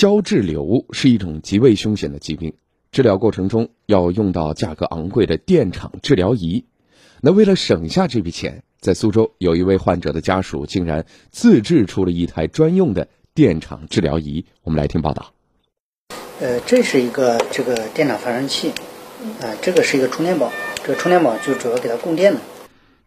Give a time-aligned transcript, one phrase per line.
[0.00, 2.54] 胶质瘤是一种极为凶险的疾病，
[2.90, 6.64] 治疗过程中要用到价格昂贵的电场治疗仪。
[7.20, 14.46] 那为了省下这笔钱，在苏州有一位患者的家属竟然自制出了一台专用的电场治疗仪。
[14.62, 15.34] 我们来听报道。
[16.40, 18.70] 呃，这是一个这个电场发生器，
[19.42, 20.50] 啊，这个是一个充电宝，
[20.82, 22.40] 这个充电宝就主要给它供电的。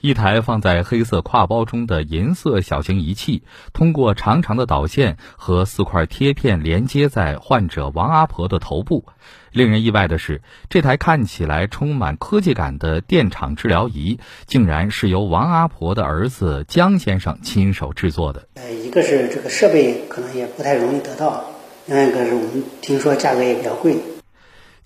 [0.00, 3.42] 一台放在黑色挎包中的银色小型仪器，
[3.74, 9.04] 通过长长的导线和四块贴片连接在患者王阿婆的头部。
[9.52, 18.48] 令人意外的是，这台看起来充满科技感的电场治疗仪，竟然是由王阿婆的儿子江先生亲手制作的。
[18.54, 21.44] 呃，一个是这个设备可能也不太容易得到，
[21.84, 23.96] 另外一个是我们听说价格也比较贵。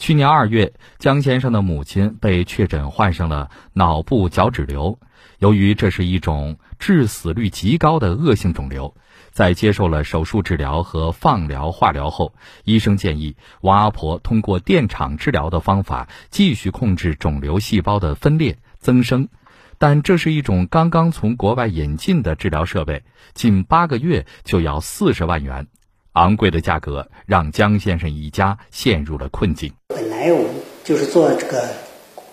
[0.04, 4.98] 去年二月，江先生的母亲被确诊患上了脑部角质瘤。
[5.38, 8.94] 由于这是一种致死率极高的恶性肿瘤，
[9.30, 19.30] 在接受了手术治疗和放疗、化疗后，医生建议王阿婆通过电场治疗的方法继续控制肿瘤细胞的分裂增生。
[19.78, 25.66] 但这是一种刚刚从国外引进的治疗设备，近八个月就要四十万元。
[26.14, 29.72] 昂贵的价格让江先生一家陷入了困境。
[29.88, 30.46] 本来我们
[30.82, 31.68] 就是做这个，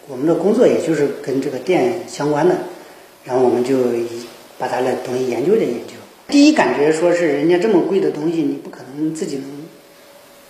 [0.08, 2.56] 我们的工作也就是跟这个电相关的，
[3.24, 3.78] 然后我们就
[4.58, 5.94] 把他的东西研究了研究。
[6.28, 9.46] 第一感觉说是人家这么贵的东西，你不可能自己能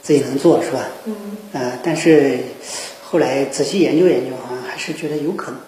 [0.02, 0.86] 自己能做是吧？
[1.06, 1.16] 嗯。
[1.54, 2.38] 呃，但是
[3.02, 5.60] 后来仔细研究研究，好像还是觉得有可能。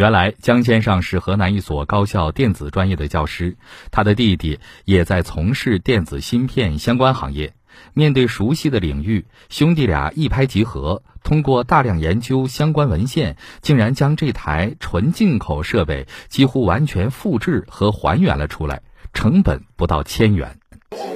[0.00, 3.58] 原来江先生是河南一所高校电子专业的教师，
[3.90, 7.52] 他的弟弟也在从事电子芯片相关行业。
[7.92, 18.80] 面对熟悉的领域，兄弟俩一拍即合，通过大量研究相关文献，竟然将这台纯进口设备几乎完全复制和还原了出来，
[19.12, 20.58] 成本不到千元。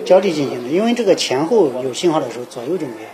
[0.05, 3.14] 交替进行的，因为这个前后有信号的时候，左右就没有。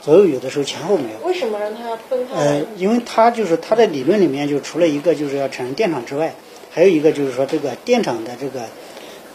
[0.00, 2.34] 左右有的时候前后没有，为什么让它要分开？
[2.34, 6.34] 呃，因为它就是它的理论里面就除了一个就是要产生电场之外，
[6.70, 8.60] 还有一个就是说这个电场的这个，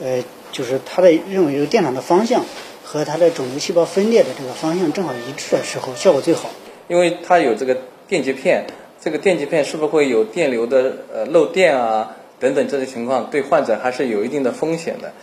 [0.01, 2.45] 呃，就是它的认为这个电场的方向
[2.83, 6.49] 和它的肿瘤细胞分裂的这个方向正好一致的时候，效果最好。
[6.87, 8.65] 因为它有这个电极片，
[9.01, 15.13] 这个电极片是不是会有电流的呃漏电啊等等这些情况，对患者还是有一定的风险的。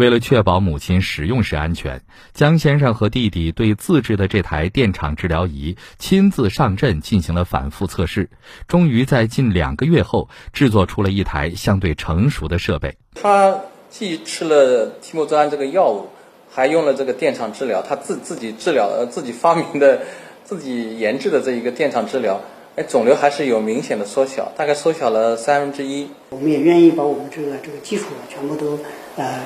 [0.00, 2.00] 为了确保母亲使用时安全，
[2.32, 8.30] 江先生和弟弟对自制的这台电场治疗仪亲自上阵进行了反复测试，
[8.66, 12.96] 终于在近两个月后制作出了一台相对成熟的设备。
[13.14, 13.60] 他
[13.90, 16.08] 既吃了替莫唑胺这个药物，
[16.50, 20.00] 还用了这个电场治疗，他自自己治疗呃自己发明的、
[20.44, 22.40] 自己研制的这一个电场治疗，
[22.74, 26.08] 哎，肿瘤还是有明显的缩小，大概缩小了三分之一。
[26.30, 28.78] 我们也愿意把我们这个这个技术全部都
[29.16, 29.42] 呃。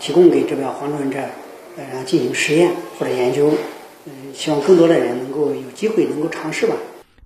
[0.00, 1.30] 提供给这个黄主任这儿，
[1.76, 3.52] 然后进行实验或者研究，
[4.06, 6.74] 嗯，希望更多的人能够有机会能够尝试吧。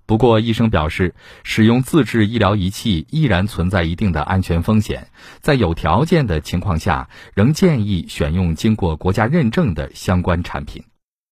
[0.05, 5.07] 不过，医生表示，使用自制医疗仪器依然存在一定的安全风险，
[5.39, 10.83] 在有条件的情况下，仍建议选用经过国家认证的相关产品。